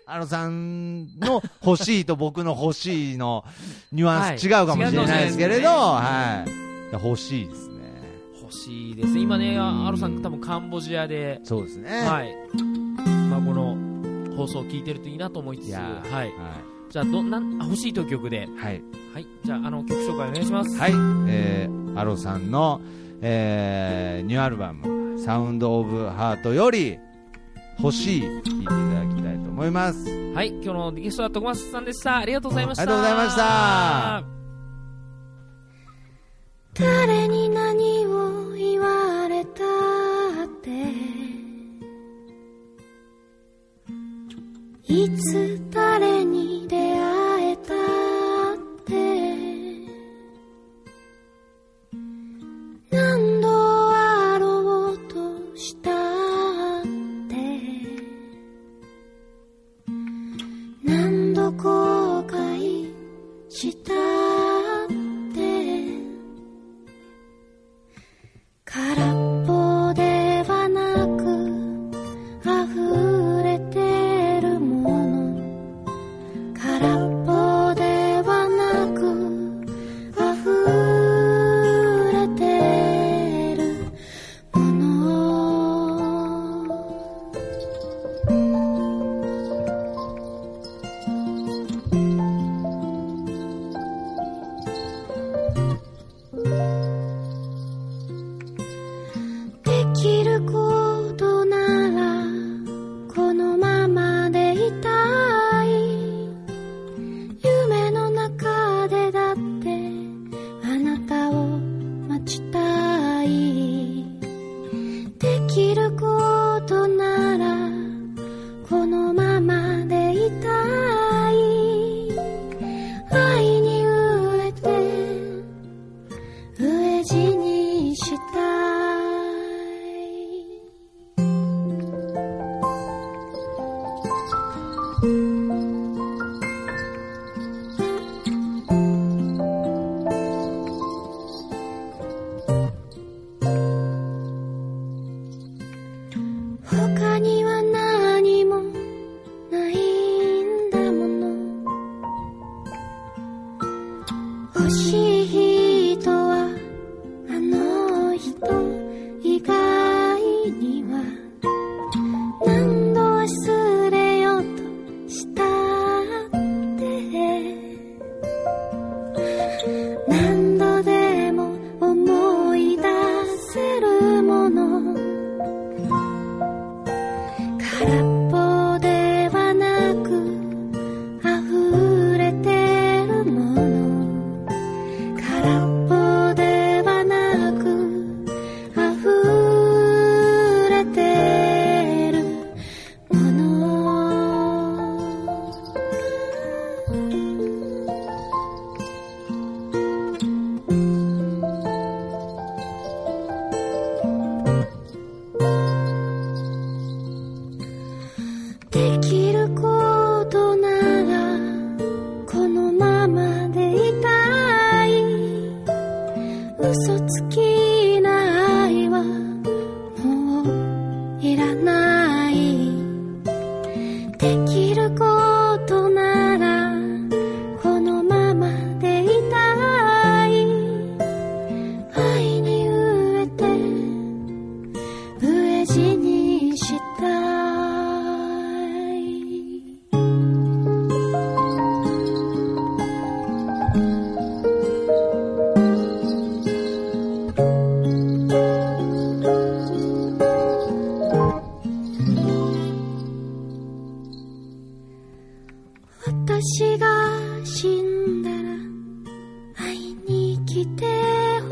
[0.07, 3.45] アロさんの欲しいと僕の欲しいの
[3.91, 6.93] ニュアンス違うかもしれないですけれど、はい。
[6.93, 7.91] 欲しいですね。
[8.41, 9.19] 欲しいです。
[9.19, 11.91] 今ね、あアロさん多分カンボジアで、そうですね。
[12.03, 12.33] はい。
[13.31, 13.90] まあ、この
[14.37, 15.83] 放送を聞いてるといいなと思いつつ、いはい。
[16.13, 16.25] は
[16.91, 18.57] じゃあ、ど、な欲しいという曲で、い。
[18.59, 18.83] はい。
[19.15, 19.27] はい。
[19.45, 20.77] じゃあ、あの、曲紹介お願いします。
[20.77, 20.93] はい。
[21.29, 22.81] えー、アロさんの、
[23.21, 26.99] えー、ニューアルバム、サウンドオブハートより、
[27.79, 30.11] 欲しい、聴いていただきたいと思います。
[30.35, 30.49] はい。
[30.49, 32.19] 今日のゲストは徳松さんでした。
[32.19, 32.83] ありがとうございました。
[32.83, 34.41] ありがとうございました
[36.75, 39.65] 誰に何を言われた
[40.45, 41.10] って
[44.93, 47.77] いつ誰に出会えたっ
[48.85, 48.93] て。
[52.91, 53.49] 何度
[53.93, 56.83] あろうとしたっ
[57.29, 57.37] て。
[60.83, 62.93] 何度後悔
[63.49, 64.00] した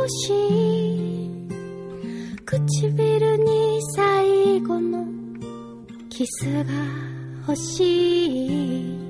[0.09, 0.33] し。
[0.33, 1.29] い
[2.45, 5.07] 唇に最後の
[6.09, 6.73] キスが
[7.47, 9.08] 欲しい。